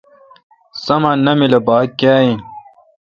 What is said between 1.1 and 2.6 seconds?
نامل اؘ باگ کیا این۔